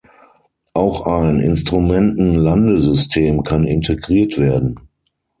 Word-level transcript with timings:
Auch 0.73 1.05
ein 1.05 1.39
Instrumentenlandesystem 1.41 3.43
kann 3.43 3.67
integriert 3.67 4.39
werden. 4.39 4.89